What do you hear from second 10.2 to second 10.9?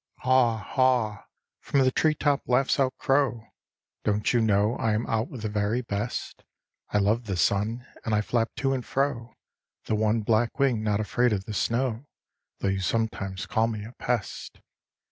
black wing